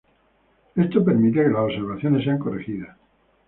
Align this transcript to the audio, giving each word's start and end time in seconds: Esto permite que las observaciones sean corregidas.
Esto 0.75 1.05
permite 1.05 1.43
que 1.43 1.49
las 1.49 1.61
observaciones 1.61 2.23
sean 2.23 2.39
corregidas. 2.39 2.97